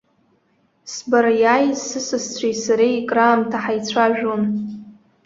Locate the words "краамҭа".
3.09-3.57